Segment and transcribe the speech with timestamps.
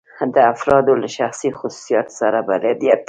[0.35, 2.99] د افرادو له شخصي خصوصیاتو سره بلدیت.